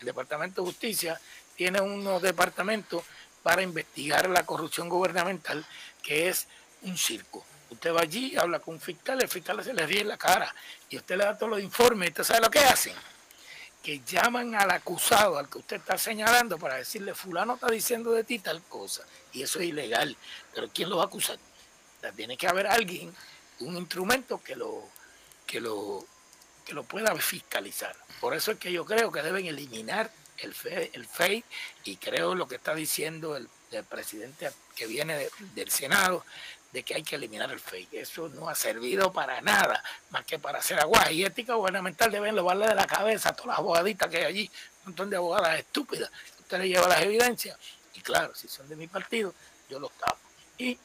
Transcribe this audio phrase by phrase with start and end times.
[0.00, 1.20] El Departamento de Justicia
[1.56, 3.04] tiene unos departamentos
[3.42, 5.64] para investigar la corrupción gubernamental,
[6.02, 6.46] que es
[6.82, 7.44] un circo.
[7.70, 10.52] Usted va allí, habla con un fiscal, el fiscal se le ríe en la cara
[10.88, 12.08] y usted le da todos los informes.
[12.08, 12.94] ¿Usted sabe lo que hacen?
[13.82, 18.24] Que llaman al acusado, al que usted está señalando, para decirle, fulano está diciendo de
[18.24, 19.04] ti tal cosa.
[19.32, 20.16] Y eso es ilegal.
[20.54, 21.38] Pero ¿quién lo va a acusar?
[22.16, 23.14] tiene que haber alguien,
[23.60, 24.88] un instrumento que lo,
[25.46, 26.06] que lo,
[26.70, 27.96] que lo pueda fiscalizar.
[28.20, 31.42] Por eso es que yo creo que deben eliminar el, fe, el FEI
[31.82, 33.48] y creo lo que está diciendo el,
[33.88, 36.24] presidente que viene del Senado,
[36.72, 37.88] de que hay que eliminar el FEI.
[37.90, 41.10] Eso no ha servido para nada, más que para hacer agua.
[41.10, 44.50] Y ética gubernamental deben lavarle de la cabeza a todas las abogaditas que hay allí,
[44.80, 46.08] un montón de abogadas estúpidas.
[46.38, 47.58] Usted le lleva las evidencias
[47.94, 49.34] y claro, si son de mi partido,
[49.68, 50.20] yo los tapo.
[50.56, 50.78] Y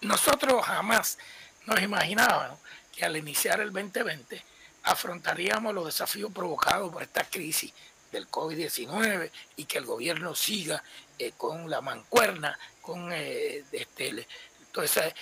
[0.00, 1.18] nosotros jamás
[1.66, 2.58] nos imaginábamos
[2.96, 4.42] que al iniciar el 2020
[4.82, 7.72] afrontaríamos los desafíos provocados por esta crisis
[8.10, 10.82] del COVID-19 y que el gobierno siga
[11.18, 14.26] eh, con la mancuerna, con eh, este,
[14.72, 15.14] todo ese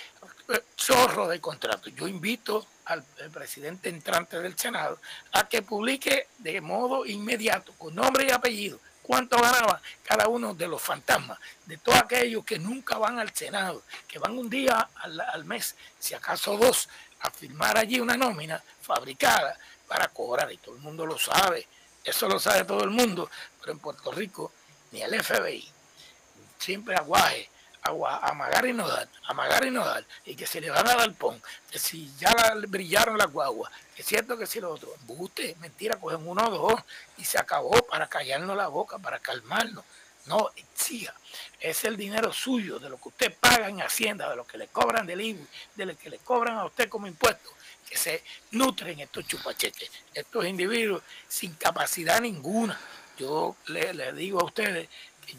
[0.49, 1.89] eh, zorro de contrato.
[1.89, 4.99] Yo invito al, presidente entrante del Senado
[5.33, 10.67] a que publique de modo inmediato, con nombre y apellido, cuánto ganaba cada uno de
[10.67, 15.45] los fantasmas, de todos aquellos que nunca van al Senado, que van un día al,
[15.45, 16.89] mes, si acaso dos,
[17.21, 21.67] a firmar allí una nómina fabricada para cobrar, y todo el mundo lo sabe,
[22.03, 24.51] eso lo sabe todo el mundo, pero en Puerto Rico
[24.91, 25.67] ni el FBI,
[26.57, 27.49] siempre aguaje,
[27.81, 30.95] agua, amagar y no dar, amagar y no dar, y que se le van a
[30.95, 32.33] dar pon, que si ya
[32.67, 36.81] brillaron las guaguas, es cierto que si lo otro, buste, mentira, cogen uno o dos
[37.17, 39.83] y se acabó para callarnos la boca, para calmarnos.
[40.29, 41.11] No, exija.
[41.59, 44.67] Es el dinero suyo, de lo que usted paga en Hacienda, de lo que le
[44.67, 47.49] cobran del IBU, de lo que le cobran a usted como impuesto,
[47.89, 52.79] que se nutren estos chupacheques, estos individuos sin capacidad ninguna.
[53.17, 54.87] Yo le, digo a ustedes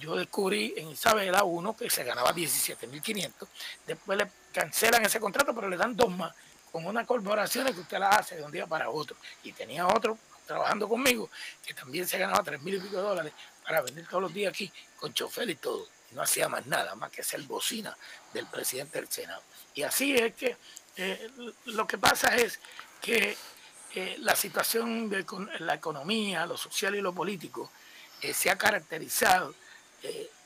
[0.01, 3.47] yo descubrí en Isabela uno que se ganaba 17.500,
[3.87, 6.33] después le cancelan ese contrato, pero le dan dos más,
[6.71, 9.17] con una corporación que usted la hace de un día para otro.
[9.43, 10.17] Y tenía otro
[10.51, 11.31] trabajando conmigo
[11.65, 14.71] que también se ganaba 3.000 y pico de dólares para vender todos los días aquí
[14.97, 15.87] con chofer y todo.
[16.11, 17.97] No hacía más nada, más que ser bocina
[18.35, 19.45] del presidente del Senado.
[19.77, 20.57] Y así es que
[20.97, 21.31] eh,
[21.67, 22.59] lo que pasa es
[23.01, 23.37] que
[23.95, 25.25] eh, la situación de
[25.61, 27.71] la economía, lo social y lo político
[28.21, 29.55] eh, se ha caracterizado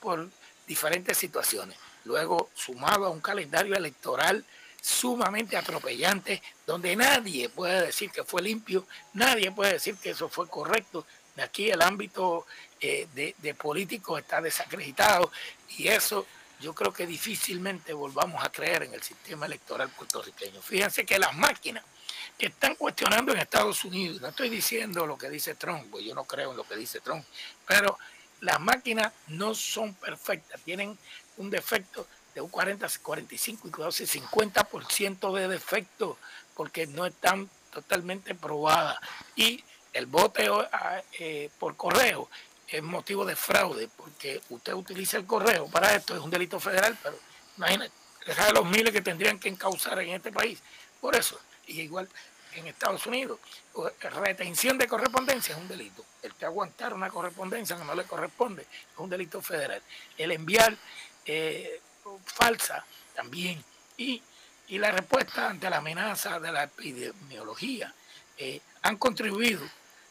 [0.00, 0.28] por
[0.66, 1.78] diferentes situaciones.
[2.04, 4.44] Luego, sumado a un calendario electoral
[4.84, 10.46] sumamente atropellante, donde nadie puede decir que fue limpio, nadie puede decir que eso fue
[10.46, 11.06] correcto.
[11.42, 12.44] Aquí el ámbito
[12.78, 15.32] eh, de, de político está desacreditado
[15.78, 16.26] y eso
[16.60, 20.60] yo creo que difícilmente volvamos a creer en el sistema electoral puertorriqueño.
[20.60, 21.82] Fíjense que las máquinas
[22.38, 26.14] que están cuestionando en Estados Unidos, no estoy diciendo lo que dice Trump, pues yo
[26.14, 27.24] no creo en lo que dice Trump,
[27.66, 27.98] pero
[28.42, 30.98] las máquinas no son perfectas, tienen
[31.38, 36.18] un defecto de un 40, 45 y 50% de defecto
[36.54, 38.98] porque no están totalmente probadas.
[39.36, 39.62] Y
[39.92, 40.68] el voto
[41.18, 42.28] eh, por correo
[42.68, 46.96] es motivo de fraude porque usted utiliza el correo para esto, es un delito federal,
[47.02, 47.16] pero
[47.56, 47.92] imagínate,
[48.26, 50.60] de los miles que tendrían que encauzar en este país.
[51.00, 52.08] Por eso, y igual
[52.54, 53.38] en Estados Unidos,
[54.00, 56.04] retención de correspondencia es un delito.
[56.22, 59.82] El que aguantar una correspondencia que no le corresponde es un delito federal.
[60.16, 60.76] El enviar
[61.26, 61.80] eh,
[62.24, 63.62] falsa también.
[63.96, 64.22] Y,
[64.68, 67.94] la respuesta ante la amenaza de la epidemiología
[68.36, 69.62] eh, han contribuido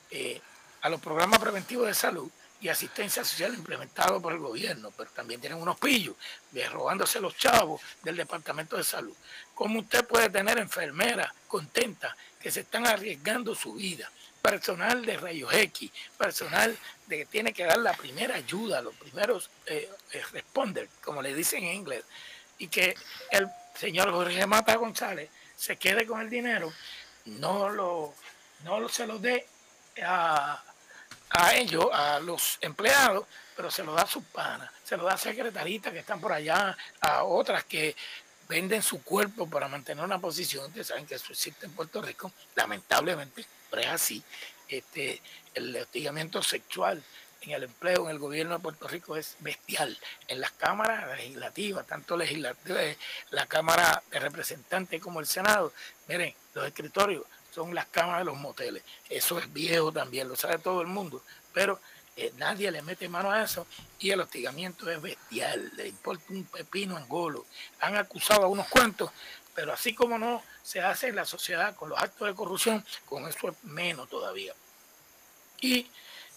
[0.09, 0.40] eh,
[0.81, 2.31] a los programas preventivos de salud
[2.63, 6.16] y asistencia social implementado por el gobierno, pero también tienen unos pillos,
[6.72, 9.13] robándose los chavos del Departamento de Salud.
[9.53, 14.09] ¿Cómo usted puede tener enfermeras contentas que se están arriesgando su vida?
[14.43, 16.77] Personal de rayos X, personal
[17.07, 21.33] de que tiene que dar la primera ayuda, los primeros eh, eh, responder, como le
[21.33, 22.03] dicen en inglés,
[22.59, 22.93] y que
[23.31, 26.71] el señor Jorge Mata González se quede con el dinero,
[27.25, 28.13] no lo,
[28.63, 29.47] no se lo dé
[30.03, 30.61] a
[31.34, 33.25] a ellos, a los empleados,
[33.55, 36.31] pero se lo da a sus panas, se lo da a secretaritas que están por
[36.31, 37.96] allá, a otras que
[38.47, 42.31] venden su cuerpo para mantener una posición, ustedes saben que eso existe en Puerto Rico,
[42.55, 44.23] lamentablemente, pero es así.
[44.67, 45.22] Este,
[45.53, 47.03] el hostigamiento sexual
[47.41, 49.97] en el empleo en el gobierno de Puerto Rico es bestial.
[50.28, 55.73] En las cámaras legislativas, tanto la Cámara de Representantes como el Senado,
[56.07, 58.84] miren, los escritorios son las camas de los moteles.
[59.09, 61.22] Eso es viejo también, lo sabe todo el mundo,
[61.53, 61.79] pero
[62.15, 63.65] eh, nadie le mete mano a eso
[63.99, 67.45] y el hostigamiento es bestial, le importa un pepino angolo.
[67.79, 69.11] Han acusado a unos cuantos,
[69.55, 73.27] pero así como no se hace en la sociedad con los actos de corrupción, con
[73.27, 74.53] eso es menos todavía.
[75.61, 75.87] Y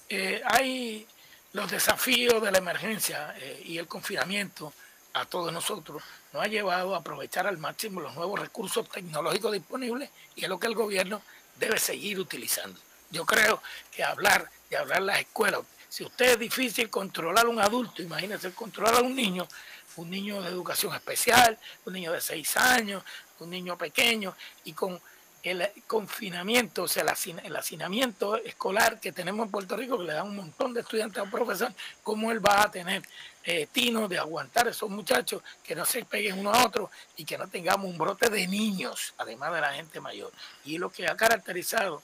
[0.09, 1.07] eh, hay
[1.53, 4.73] los desafíos de la emergencia eh, y el confinamiento
[5.13, 6.03] a todos nosotros
[6.33, 10.59] nos ha llevado a aprovechar al máximo los nuevos recursos tecnológicos disponibles y es lo
[10.59, 11.23] que el gobierno
[11.59, 12.79] debe seguir utilizando.
[13.17, 17.59] Yo creo que hablar de hablar las escuelas, si usted es difícil controlar a un
[17.59, 19.49] adulto, imagínese controlar a un niño,
[19.97, 23.03] un niño de educación especial, un niño de seis años,
[23.39, 25.01] un niño pequeño, y con
[25.43, 27.07] el confinamiento, o sea,
[27.43, 31.23] el hacinamiento escolar que tenemos en Puerto Rico, que le da un montón de estudiantes
[31.23, 31.73] a profesor,
[32.03, 33.01] ¿cómo él va a tener
[33.45, 37.25] eh, tino de aguantar a esos muchachos que no se peguen uno a otro y
[37.25, 40.33] que no tengamos un brote de niños, además de la gente mayor?
[40.67, 42.03] Y lo que ha caracterizado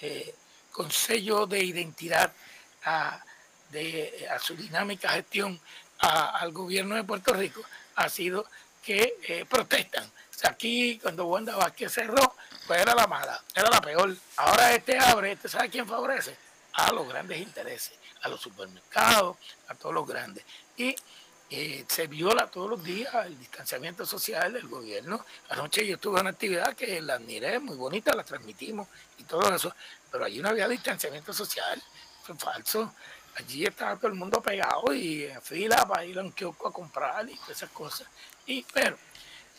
[0.00, 0.34] eh,
[0.76, 2.30] con sello de identidad
[2.84, 3.18] a,
[3.70, 5.58] de, a su dinámica gestión
[6.00, 7.62] al gobierno de Puerto Rico
[7.94, 8.44] ha sido
[8.82, 10.04] que eh, protestan.
[10.44, 12.36] aquí, cuando Wanda Vázquez cerró,
[12.66, 14.14] pues era la mala, era la peor.
[14.36, 16.36] Ahora este abre, este sabe quién favorece?
[16.74, 19.38] A los grandes intereses, a los supermercados,
[19.68, 20.44] a todos los grandes.
[20.76, 20.94] Y
[21.50, 25.24] eh, se viola todos los días el distanciamiento social del gobierno.
[25.50, 28.88] Anoche yo estuve en una actividad que la admiré, muy bonita, la transmitimos
[29.18, 29.72] y todo eso,
[30.10, 31.82] pero allí no había distanciamiento social,
[32.22, 32.94] fue falso.
[33.36, 36.72] Allí estaba todo el mundo pegado y en fila para ir a un kiosco a
[36.72, 38.08] comprar y esas cosas.
[38.46, 38.96] Y, pero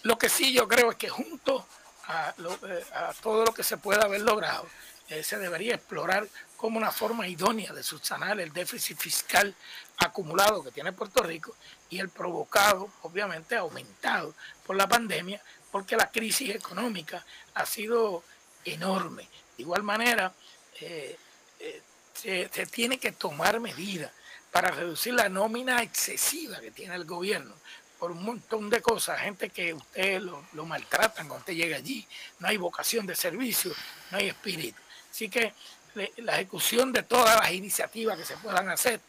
[0.04, 1.66] lo que sí yo creo es que junto
[2.10, 4.66] eh, a, todo lo que se pueda haber logrado.
[5.10, 9.54] Eh, se debería explorar como una forma idónea de subsanar el déficit fiscal
[9.98, 11.56] acumulado que tiene Puerto Rico
[11.89, 14.33] y el provocado, obviamente, aumentado
[14.65, 17.24] por la pandemia, porque la crisis económica
[17.54, 18.24] ha sido
[18.65, 19.24] enorme.
[19.56, 20.33] De igual manera,
[20.81, 21.18] eh,
[22.13, 24.12] se, se tiene que tomar medidas
[24.51, 27.54] para reducir la nómina excesiva que tiene el gobierno,
[28.00, 32.07] por un montón de cosas, gente que usted lo, lo maltratan cuando usted llega allí,
[32.39, 33.71] no hay vocación de servicio,
[34.12, 34.80] no hay espíritu.
[35.09, 35.54] Así que
[36.18, 39.00] la ejecución de todas las iniciativas que se puedan hacer,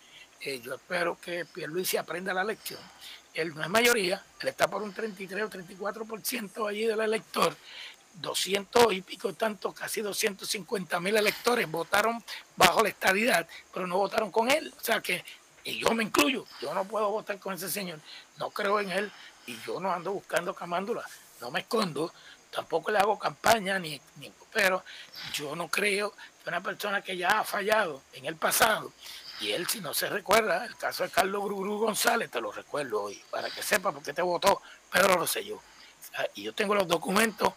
[0.41, 2.81] eh, yo espero que Pierluisi aprenda la lección.
[3.35, 7.57] Él no es mayoría, él está por un 33 o 34% allí del elector,
[8.15, 12.23] 200 y pico tanto, casi 250 mil electores votaron
[12.57, 14.73] bajo la estadidad, pero no votaron con él.
[14.77, 15.25] O sea que
[15.69, 18.01] y yo me incluyo, yo no puedo votar con ese señor,
[18.39, 19.13] no creo en él
[19.47, 21.05] y yo no ando buscando camándula,
[21.43, 22.13] no me escondo,
[22.51, 24.83] tampoco le hago campaña ni, ni pero
[25.35, 28.93] yo no creo que una persona que ya ha fallado en el pasado
[29.41, 33.05] y él si no se recuerda, el caso de Carlos Gruru González, te lo recuerdo
[33.05, 34.61] hoy, para que sepa por qué te votó,
[35.27, 35.63] sé yo.
[36.35, 37.53] Y yo tengo los documentos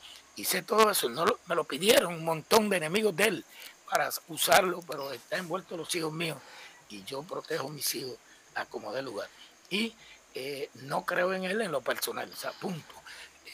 [0.45, 3.45] sé todo eso, no me lo pidieron un montón de enemigos de él
[3.89, 6.37] para usarlo, pero está envuelto los hijos míos
[6.89, 8.17] y yo protejo a mis hijos
[8.55, 9.29] a como de lugar.
[9.69, 9.95] Y
[10.33, 12.93] eh, no creo en él en lo personal, o sea, punto.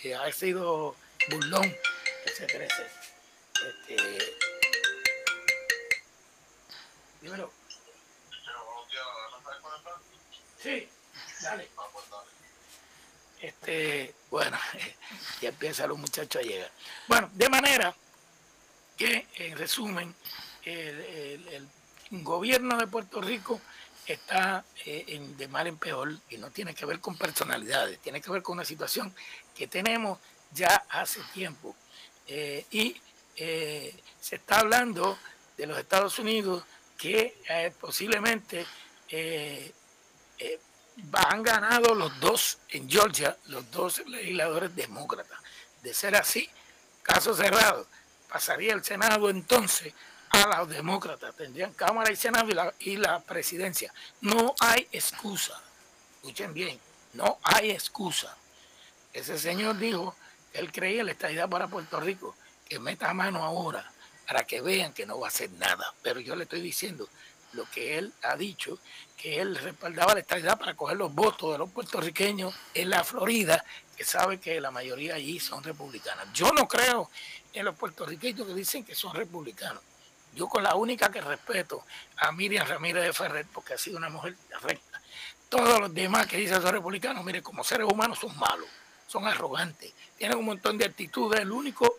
[0.04, 0.96] Eh, ha sido
[1.30, 1.76] burlón
[2.24, 2.88] que se crece.
[3.68, 4.36] Este,
[7.22, 7.52] dímelo.
[10.62, 10.90] Sí,
[11.42, 11.70] dale.
[13.42, 14.58] Este, bueno,
[15.42, 16.72] ya empiezan los muchachos a llegar.
[17.08, 17.96] Bueno, de manera
[18.98, 20.14] que, en resumen,
[20.64, 21.68] el,
[22.10, 23.60] gobierno de Puerto Rico
[24.06, 28.32] está eh, de mal en peor y no tiene que ver con personalidades, tiene que
[28.32, 29.14] ver con una situación
[29.54, 30.18] que tenemos
[30.54, 31.76] ya hace tiempo.
[32.28, 33.00] Eh, y
[33.36, 35.18] eh, se está hablando
[35.58, 36.64] de los Estados Unidos
[36.98, 37.36] que
[37.80, 38.66] posiblemente
[41.14, 45.40] han ganado los dos en Georgia, los dos legisladores demócratas.
[45.84, 46.50] De ser así,
[47.04, 47.88] caso cerrado,
[48.28, 49.94] pasaría el Senado entonces
[50.30, 52.50] a los demócratas, tendrían Cámara y Senado
[52.80, 53.94] y la, presidencia.
[54.22, 55.60] No hay excusa,
[56.16, 56.80] escuchen bien,
[57.14, 58.36] no hay excusa.
[59.14, 60.16] Ese señor dijo
[60.58, 62.36] él creía la estadidad para Puerto Rico,
[62.68, 63.92] que meta mano ahora
[64.28, 65.94] para que vean que no va a hacer nada.
[66.02, 67.08] Pero yo le estoy diciendo
[67.54, 68.78] lo que él ha dicho,
[69.16, 73.64] que él respaldaba la estadidad para coger los votos de los puertorriqueños en la Florida,
[73.96, 76.28] que sabe que la mayoría allí son republicanas.
[76.34, 77.10] Yo no creo
[77.54, 79.82] en los puertorriqueños que dicen que son republicanos.
[80.36, 81.84] Yo con la única que respeto
[82.18, 85.02] a Miriam Ramírez de Ferrer, porque ha sido una mujer recta.
[85.50, 88.68] Todos los demás que dicen son republicanos, mire, como seres humanos son malos,
[89.08, 91.42] son arrogantes, tienen un montón de actitudes.
[91.42, 91.98] El único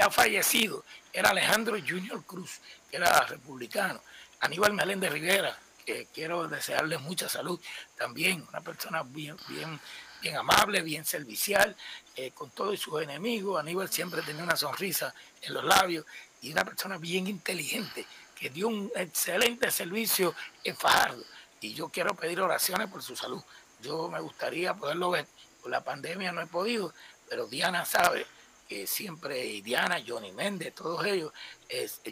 [0.00, 4.00] ha fallecido era Alejandro Junior Cruz, que era republicano.
[4.40, 7.60] Aníbal Meléndez Rivera, que quiero desearle mucha salud,
[7.96, 9.78] también una persona bien, bien,
[10.22, 11.76] bien amable, bien servicial,
[12.16, 13.60] eh, con todos sus enemigos.
[13.60, 15.12] Aníbal siempre tenía una sonrisa
[15.42, 16.06] en los labios
[16.40, 21.22] y una persona bien inteligente que dio un excelente servicio en Fajardo.
[21.60, 23.42] Y yo quiero pedir oraciones por su salud.
[23.82, 25.26] Yo me gustaría poderlo ver.
[25.62, 26.92] Por la pandemia no he podido,
[27.28, 28.26] pero Diana sabe
[28.68, 31.32] que siempre, y Diana, Johnny Méndez, todos ellos,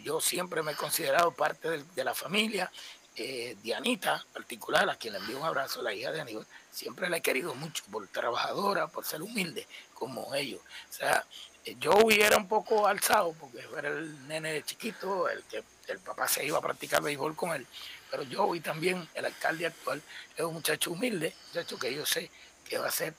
[0.03, 2.69] yo siempre me he considerado parte de, la familia
[3.15, 7.17] eh, Dianita, particular, a quien le envío un abrazo, la hija de Aníbal, siempre la
[7.17, 10.61] he querido mucho por trabajadora, por ser humilde como ellos.
[10.89, 11.25] O sea,
[11.65, 16.27] eh, yo hubiera un poco alzado porque era el nene chiquito, el que el papá
[16.27, 17.65] se iba a practicar béisbol con él.
[18.09, 20.01] Pero yo y también el alcalde actual
[20.35, 22.31] es un muchacho humilde, muchacho que yo sé
[22.69, 23.13] que va a hacer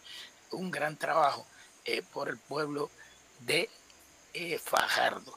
[0.52, 1.46] un gran trabajo
[1.84, 2.90] eh, por el pueblo
[3.40, 3.68] de
[4.62, 5.36] Fajardo.